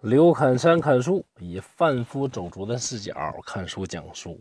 [0.00, 3.12] 刘侃山看书，以贩夫走卒的视角
[3.44, 4.40] 看书讲书。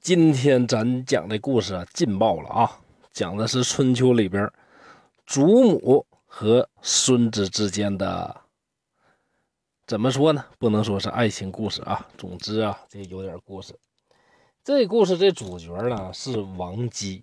[0.00, 2.80] 今天咱讲的故事啊，劲爆了啊！
[3.12, 4.50] 讲的是春秋里边
[5.26, 8.40] 祖母和孙子之间的，
[9.86, 10.42] 怎么说呢？
[10.58, 12.08] 不能说是爱情故事啊。
[12.16, 13.78] 总之啊，这有点故事。
[14.64, 17.22] 这故事这主角呢是王姬，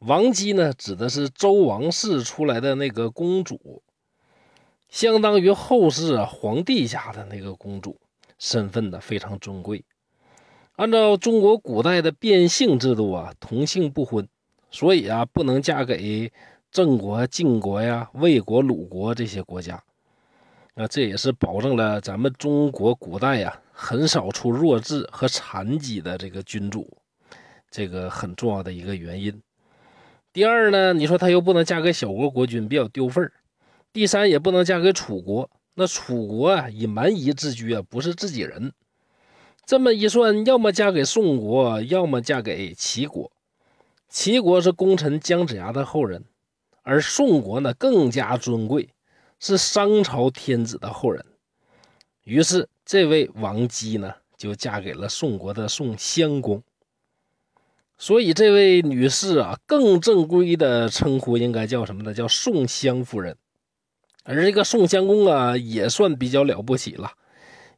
[0.00, 3.82] 王姬呢指的是周王室出来的那个公主。
[4.88, 8.00] 相当于后世啊皇帝家的那个公主，
[8.38, 9.84] 身份呢非常尊贵。
[10.76, 14.26] 按照中国古代的变性制度啊，同姓不婚，
[14.70, 16.32] 所以啊不能嫁给
[16.70, 19.82] 郑国、晋国呀、魏国、鲁国这些国家。
[20.74, 26.96] 那这也是保证了咱们中国古代呀很少出弱智和残疾的这个君主，
[27.70, 29.42] 这个很重要的一个原因。
[30.32, 33.32] 第二呢，你说她又不能嫁给小国国君，比较丢份儿。
[33.92, 35.50] 第三，也不能嫁给楚国。
[35.74, 38.72] 那楚国啊，以蛮夷自居啊，不是自己人。
[39.64, 43.30] 这么一算，要么嫁给宋国，要么嫁给齐国。
[44.08, 46.24] 齐国是功臣姜子牙的后人，
[46.82, 48.88] 而宋国呢更加尊贵，
[49.38, 51.24] 是商朝天子的后人。
[52.24, 56.62] 于是，这位王姬呢，就嫁给了宋国的宋襄公。
[57.98, 62.14] 所以，这位女士啊，更正规的称呼应该叫什么呢？
[62.14, 63.36] 叫宋襄夫人。
[64.30, 67.10] 而这个宋襄公啊，也算比较了不起了，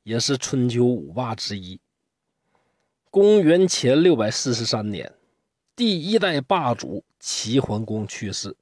[0.02, 1.80] 也是春秋五霸之一。
[3.08, 5.14] 公元前六百四十三年，
[5.76, 8.56] 第一代霸主齐桓公去世。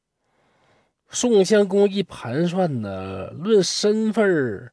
[1.09, 4.70] 宋襄公一盘算呢，论身份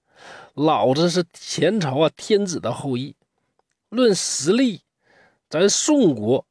[0.54, 3.16] 老子是前朝啊天子的后裔；
[3.88, 4.82] 论实力，
[5.50, 6.46] 咱宋国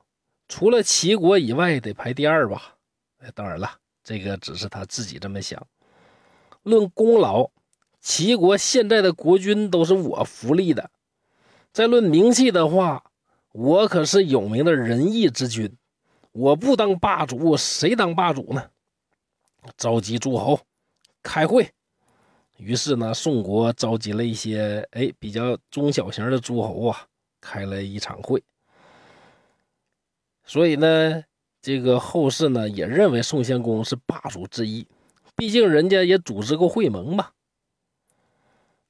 [0.48, 2.76] 除了齐国以外得排第二吧？
[3.18, 3.70] 哎，当然了，
[4.02, 5.62] 这个只是他自己这么想。
[6.64, 7.50] 论功劳，
[8.00, 10.90] 齐国现在的国君都是我扶立的；
[11.72, 13.04] 再论名气的话，
[13.52, 15.72] 我可是有名的仁义之君。
[16.32, 18.70] 我不当霸主，谁当霸主呢？
[19.76, 20.58] 召集诸侯
[21.22, 21.70] 开会。
[22.56, 27.06] 于是呢，宋国召集了一些哎比较中小型的诸侯啊，
[27.40, 28.42] 开了一场会。
[30.44, 31.22] 所以呢，
[31.62, 34.86] 这个后世呢也认为宋襄公是霸主之一。
[35.36, 37.30] 毕竟人家也组织过会盟嘛。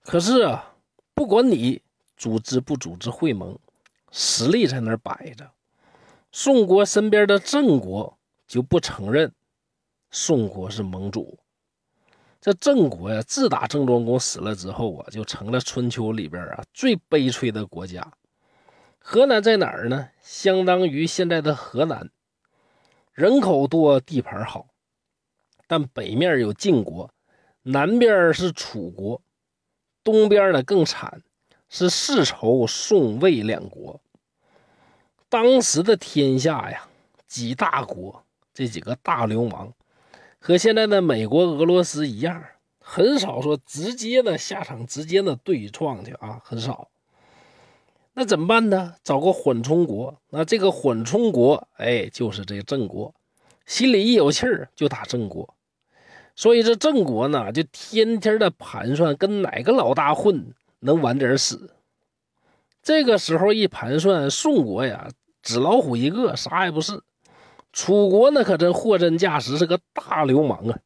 [0.03, 0.77] 可是啊，
[1.15, 1.83] 不管你
[2.17, 3.59] 组织不组织会盟，
[4.11, 5.51] 实力在那儿摆着。
[6.31, 9.33] 宋国身边的郑国就不承认
[10.11, 11.39] 宋国是盟主。
[12.41, 18.13] 这郑国呀，自打郑庄公死了之后啊，就成了春秋里边啊最悲催的国家。
[18.99, 20.09] 河南在哪儿呢？
[20.21, 22.11] 相当于现在的河南，
[23.13, 24.74] 人口多，地盘好。
[25.75, 27.11] 但北面有晋国，
[27.65, 29.21] 南边是楚国，
[30.05, 31.21] 东边呢更惨，
[31.69, 34.01] 是世仇宋魏两国。
[35.29, 36.87] 当时的天下呀，
[37.27, 39.73] 几大国，这几个大流氓，
[40.39, 42.41] 和现在的美国、俄罗斯一样，
[42.79, 46.89] 很少说直接的下场，直接的对撞去啊，很少。
[48.13, 48.95] 那怎么办呢？
[49.03, 50.23] 找个缓冲国。
[50.31, 53.13] 那这个缓冲国，哎，就是这个郑国。
[53.67, 55.57] 心里一有气儿就打郑国，
[56.37, 61.71] 所以这郑国呢就天天的盘算跟哪个老大混能晚点死。
[62.83, 65.11] 这个时候一盘算，宋国呀
[65.43, 66.99] 纸老虎一个，啥也不是；
[67.73, 70.79] 楚国那可真货真价实是个大流氓啊。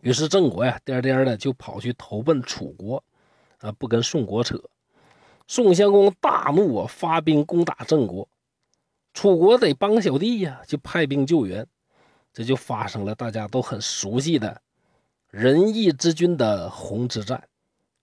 [0.00, 3.02] 于是郑国呀颠颠的就跑去投奔楚国，
[3.58, 4.60] 啊不跟宋国扯。
[5.46, 8.28] 宋襄公大怒啊，发兵攻打郑国，
[9.14, 11.66] 楚国得帮小弟呀，就派兵救援。
[12.38, 14.62] 这就发生了大家都很熟悉的
[15.28, 17.42] 仁义之君的鸿之战。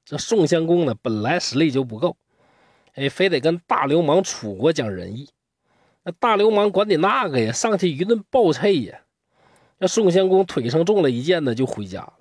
[0.04, 2.18] 这宋襄公呢，本来实力就不够，
[2.96, 5.30] 哎，非得跟大流氓楚国讲仁义。
[6.04, 9.00] 那大流氓管你那个呀，上去一顿暴踹呀。
[9.78, 12.14] 那宋襄公腿上中了一箭呢，就回家了。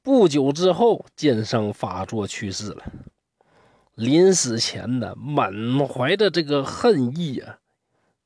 [0.00, 2.84] 不久之后，箭伤发作去世了。
[3.96, 5.52] 临死前呢，满
[5.88, 7.58] 怀着这个恨意啊，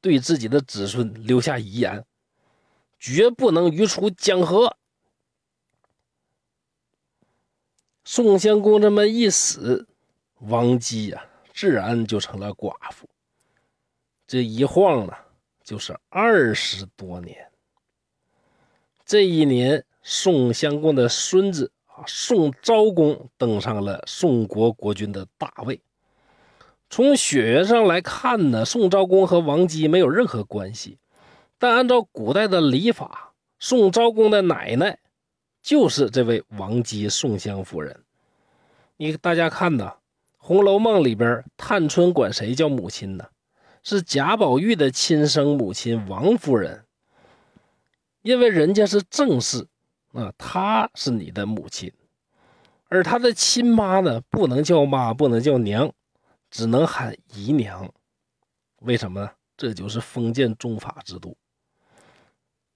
[0.02, 2.04] 对自己的子孙留下遗言。
[2.98, 4.76] 绝不能于楚讲和。
[8.04, 9.88] 宋襄公这么一死，
[10.40, 13.08] 王姬呀，自然就成了寡妇。
[14.26, 15.12] 这一晃呢，
[15.64, 17.50] 就是二十多年。
[19.04, 25.80] 这一年，宋襄公的孙子啊，宋昭公登上了宋国国君的大位。
[26.88, 30.98] 从血缘上来看呢，宋昭公和王姬没有任何关系。
[31.58, 34.98] 但按照古代的礼法，宋昭公的奶奶
[35.62, 38.04] 就是这位王姬宋襄夫人。
[38.96, 39.84] 你大家看呐，
[40.36, 43.26] 《红楼梦》里边，探春管谁叫母亲呢？
[43.82, 46.84] 是贾宝玉的亲生母亲王夫人，
[48.22, 49.66] 因为人家是正室，
[50.12, 51.92] 啊，她是你的母亲，
[52.88, 55.92] 而她的亲妈呢，不能叫妈，不能叫娘，
[56.50, 57.88] 只能喊姨娘。
[58.80, 59.30] 为什么呢？
[59.56, 61.36] 这就是封建宗法制度。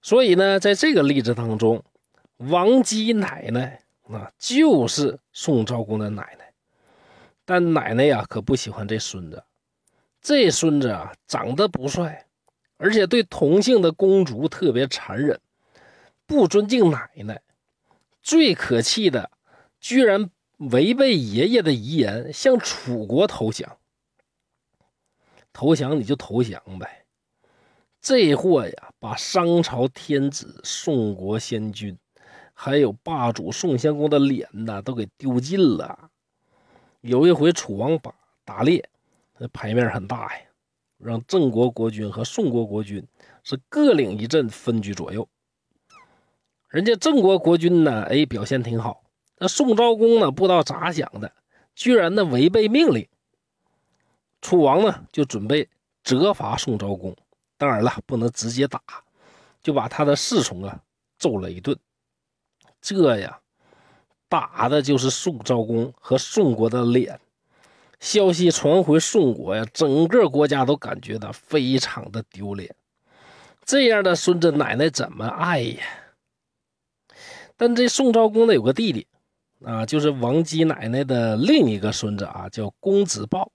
[0.01, 1.83] 所以呢，在这个例子当中，
[2.37, 6.53] 王姬奶奶啊，就是宋昭公的奶奶，
[7.45, 9.43] 但奶奶呀，可不喜欢这孙子。
[10.21, 12.25] 这孙子啊，长得不帅，
[12.77, 15.39] 而且对同姓的公主特别残忍，
[16.25, 17.41] 不尊敬奶奶。
[18.21, 19.31] 最可气的，
[19.79, 23.77] 居然违背爷爷的遗言，向楚国投降。
[25.53, 27.00] 投降你就投降呗，
[28.01, 31.95] 这货呀，把商朝天子、宋国先君，
[32.51, 36.09] 还有霸主宋襄公的脸呐，都给丢尽了。
[37.01, 38.11] 有一回，楚王把
[38.43, 38.89] 打猎。
[39.37, 40.41] 那牌面很大呀，
[40.97, 43.05] 让郑国国君和宋国国君
[43.43, 45.27] 是各领一阵，分居左右。
[46.69, 49.03] 人家郑国国君呢，哎，表现挺好。
[49.37, 51.31] 那宋昭公呢，不知道咋想的，
[51.75, 53.07] 居然呢违背命令。
[54.41, 55.69] 楚王呢就准备
[56.03, 57.15] 责罚宋昭公，
[57.61, 58.81] 当然了，不能直接打，
[59.61, 60.81] 就把他的侍从啊
[61.19, 61.77] 揍了一顿。
[62.81, 63.39] 这呀，
[64.27, 67.19] 打的就是宋昭公和宋国的脸。
[67.99, 72.75] 消息传回宋国呀，整个国家都感觉到非常的丢脸。
[73.63, 75.83] 这样的孙子奶奶怎么爱呀？
[77.55, 79.05] 但这宋昭公呢有个弟弟
[79.63, 83.51] 啊，就是王姬奶奶的另一个孙子啊，叫公子豹，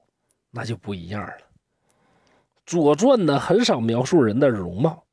[0.52, 1.32] 那就不一样了。
[2.66, 5.04] 《左传》呢很少描述人的容貌，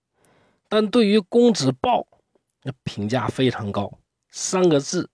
[0.67, 2.07] 但对于公子豹，
[2.63, 3.99] 那评价非常高，
[4.31, 5.09] 三个字：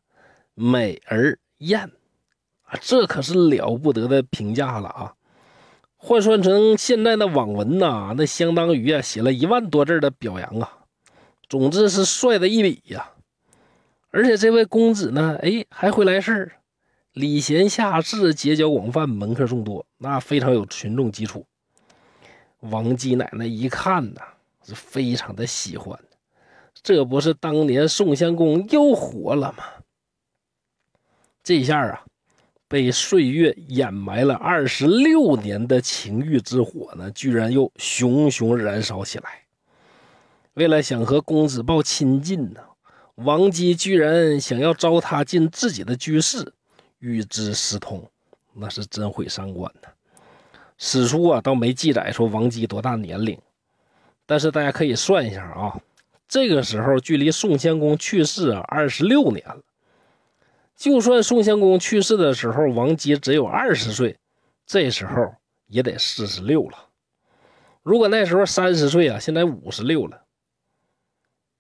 [0.56, 1.92] 美而艳。
[2.80, 5.14] 这可是了不得的评价了啊！
[5.98, 10.86] 换算成现在的网文呐，那相当于啊写了一万多字的表扬啊。
[11.50, 13.12] 总之是帅的一笔呀！
[14.12, 16.52] 而且这位公子呢，哎，还会来事儿，
[17.12, 21.46] 礼贤下士，结交广泛，门客众多，那非常有群众基础。
[22.62, 24.22] 王姬奶奶一看呐，
[24.64, 25.98] 是非常的喜欢，
[26.82, 29.64] 这不是当年宋襄公又活了吗？
[31.42, 32.06] 这下啊！
[32.68, 39.44] 被岁月掩埋了二十六年的情欲之火呢，居然又熊熊燃烧起来。
[40.54, 42.62] 为了想和公子豹亲近呢，
[43.16, 46.54] 王姬居然想要招他进自己的居室，
[47.00, 48.08] 与之私通，
[48.54, 49.90] 那是真毁三观呐。
[50.82, 53.38] 史书啊倒没记载说王姬多大年龄，
[54.26, 55.82] 但是大家可以算一下啊，
[56.26, 59.62] 这个时候距离宋襄公去世啊二十六年了。
[60.78, 64.18] 就算宋襄公去世的时候，王姬只有二十岁，
[64.66, 65.36] 这时候
[65.68, 66.88] 也得四十六了。
[67.84, 70.24] 如果那时候三十岁啊，现在五十六了。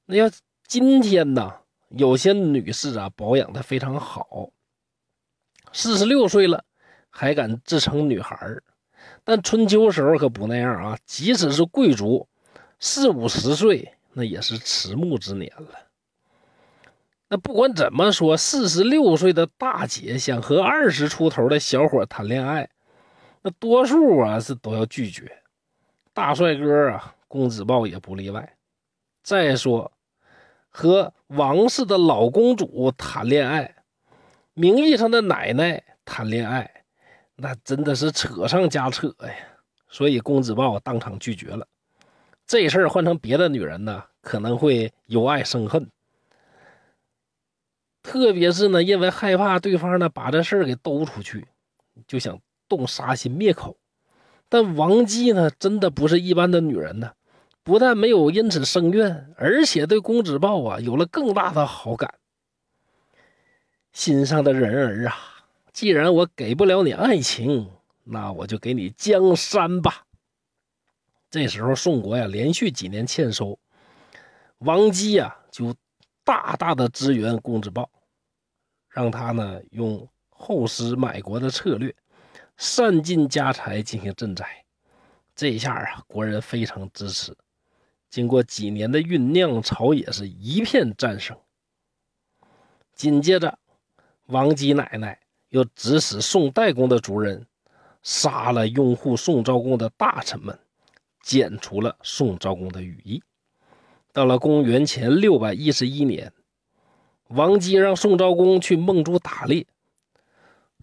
[0.05, 0.31] 那要
[0.65, 1.55] 今天呢，
[1.89, 4.51] 有些女士啊保养的非常好，
[5.73, 6.63] 四十六岁了
[7.09, 8.37] 还敢自称女孩
[9.29, 12.27] 但春秋时候可不那样啊，即使是贵族，
[12.79, 15.67] 四五十岁那也是迟暮之年了。
[17.27, 22.67] 那不管怎么说，四十六岁的大姐想和二十出头的小伙谈恋爱，
[23.43, 25.31] 那多数啊是都要拒绝。
[26.11, 28.55] 大帅哥啊，公子豹也不例外。
[29.21, 29.91] 再说，
[30.69, 33.75] 和王氏的老公主谈恋爱，
[34.55, 36.78] 名义上的奶奶谈恋爱，
[37.41, 39.33] 那真的是扯上加扯呀。
[39.87, 41.65] 所以公子豹当场拒绝了。
[42.45, 45.89] 这事儿换成别的女人呢，可能会由爱生恨。
[48.01, 51.47] 特别是呢，因为害怕对方呢把这事儿给兜出去，
[52.07, 53.77] 就想动杀心灭口。
[54.47, 57.11] 但王姬呢，真的不是一般的女人呢，
[57.63, 62.15] 不但没有因此生怨，而且对公子豹啊有了更大的好感。
[63.91, 65.15] 心上的人儿啊，
[65.79, 67.71] 既然我给不了你爱情，
[68.03, 70.05] 那我就给你江山吧。
[71.31, 73.57] 这时候宋国呀连续几年欠收，
[74.57, 75.73] 王姬呀就
[76.25, 77.89] 大大的支援公子豹。
[78.89, 81.95] 让他呢用后师买国的策略，
[82.57, 84.45] 散尽家财进行赈灾。
[85.33, 87.33] 这一下啊，国人非常支持。
[88.09, 91.37] 经过几年的酝酿，朝野是一片赞声。
[92.93, 93.57] 紧接着，
[94.25, 95.17] 王姬奶奶
[95.49, 97.45] 又指使宋代公的族人
[98.01, 100.57] 杀了拥护宋昭公的大臣们，
[101.21, 103.21] 剪除了宋昭公的羽翼。
[104.11, 106.31] 到了公元前六百一十一年。
[107.29, 109.67] 王姬让宋昭公去孟州打猎，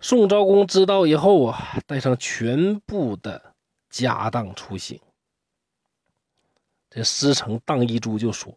[0.00, 3.52] 宋昭公知道以后啊，带上全部的
[3.90, 5.00] 家当出行。
[6.88, 8.56] 这师承荡一珠就说：“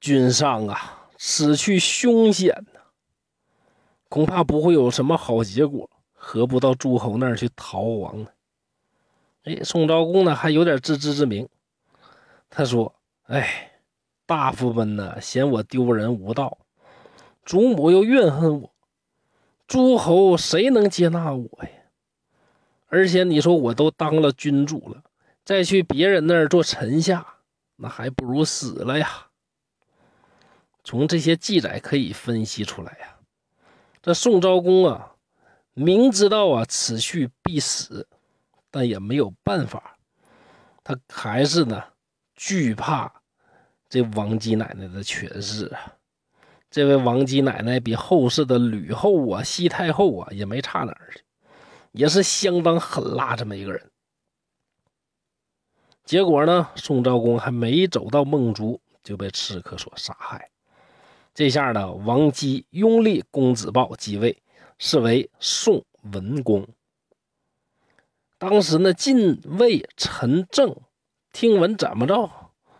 [0.00, 2.80] 君上啊，此去凶险呐，
[4.08, 8.28] 恐怕不会有什么好结果，何不到诸侯那儿去逃亡呢？”
[9.44, 11.48] 哎，宋昭公呢还有点自知之明，
[12.50, 12.94] 他说
[13.28, 13.72] ：“哎，
[14.26, 16.58] 大夫们呢嫌我丢人无道，
[17.44, 18.74] 祖母又怨恨我，
[19.66, 21.68] 诸侯谁能接纳我呀？
[22.88, 25.02] 而且你说我都当了君主了。”
[25.44, 27.24] 再去别人那儿做臣下，
[27.76, 29.28] 那还不如死了呀。
[30.82, 33.15] 从这些记载可以分析出来呀，
[34.06, 35.16] 这宋昭公啊，
[35.74, 38.06] 明知道啊此去必死，
[38.70, 39.98] 但也没有办法，
[40.84, 41.82] 他还是呢
[42.36, 43.12] 惧怕
[43.88, 45.96] 这王姬奶奶的权势啊。
[46.70, 51.24] 这位王姬奶奶比后世的吕后啊、西太后啊也没差哪儿去，
[51.90, 53.90] 也是相当狠辣这么一个人。
[56.04, 56.68] 结果呢？
[56.76, 60.48] 宋昭公还没走到孟竹，就被刺客所杀害。
[61.36, 64.42] 这下呢，王姬拥立公子豹继位，
[64.78, 66.66] 是为宋文公。
[68.38, 70.74] 当时呢，晋魏陈郑
[71.34, 72.30] 听闻怎么着，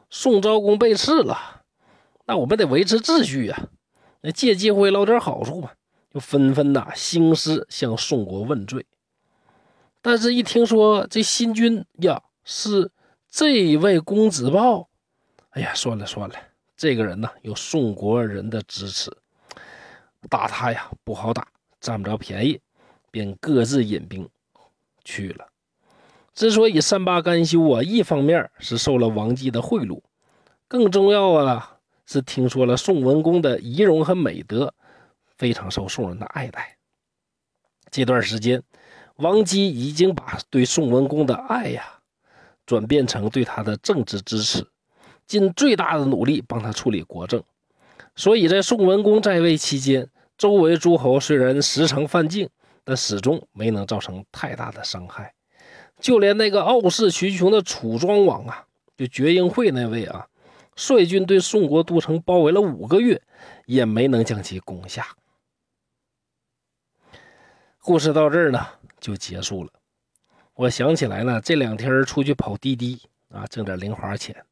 [0.08, 1.64] 宋昭公被刺了，
[2.25, 3.68] 那我们得维持秩序呀，
[4.22, 5.72] 那借机会捞点好处嘛，
[6.10, 8.86] 就纷纷呐兴师向宋国问罪。
[10.00, 12.90] 但是，一听说这新君呀是。
[13.28, 14.88] 这位公子豹，
[15.50, 16.34] 哎呀，算了算了，
[16.76, 19.11] 这个人呢有宋国人的支持，
[20.28, 21.49] 打他呀不好打，
[21.80, 22.61] 占不着便宜，
[23.11, 24.28] 便各自引兵
[25.04, 25.49] 去了。
[26.35, 30.02] 之所以善罢甘休啊，一方面是受了王姬的贿赂，
[30.68, 31.62] 更重要的
[32.04, 34.75] 是听说了宋文公的仪容和美德，
[35.37, 36.76] 非常受宋人的爱戴。
[37.90, 38.62] 这段时间，
[39.16, 41.92] 王姬已经把对宋文公的爱呀。
[42.66, 44.66] 转变成对他的政治支持，
[45.26, 47.42] 尽最大的努力帮他处理国政。
[48.14, 52.49] 所以在宋文公在位期间，周围诸侯虽然时常犯境，
[52.85, 55.35] 但始终没能造成太大的伤害。
[55.99, 58.66] 就连那个傲视群雄的楚庄王啊，
[58.97, 60.26] 就绝英会那位啊，
[60.75, 63.21] 率军对宋国都城包围了五个月，
[63.64, 65.06] 也没能将其攻下。
[67.80, 68.66] 故事到这儿呢，
[69.00, 69.71] 就结束了。
[70.54, 74.45] 我想起来了，这两天出去跑滴滴啊，挣点零花钱，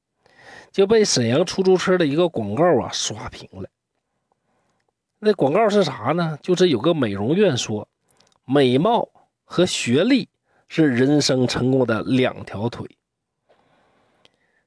[0.72, 3.68] 就被沈阳出租车的一个广告啊刷屏了。
[5.18, 6.38] 那广告是啥呢？
[6.42, 7.88] 就是有个美容院说，
[8.44, 9.08] 美貌
[9.44, 10.28] 和学历
[10.68, 12.86] 是人生成功的两条腿。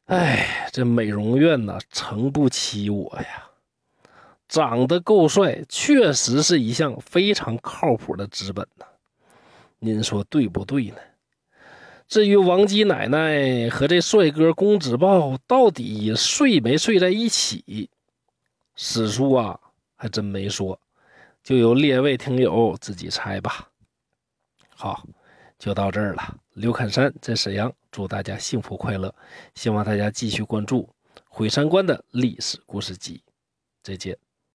[0.05, 3.43] 哎，这美容院呢，撑不起我呀。
[4.47, 8.85] 长得够帅，确实是一项非常靠谱的资本呢。
[9.77, 10.95] 您说对不对呢？
[12.07, 17.89] 至于王姬奶奶和这帅哥公子豹到底睡没睡在一起，
[18.75, 19.59] 史书啊
[19.95, 20.79] 还真没说，
[21.43, 23.69] 就由列位听友自己猜吧。
[24.69, 25.05] 好，
[25.59, 26.37] 就到这儿了。
[26.53, 29.13] 刘侃山在沈阳，祝大家幸福快乐，
[29.55, 30.83] 希望大家继续关注
[31.27, 33.21] 《毁三观》的历史故事集。
[33.83, 34.26] 再见。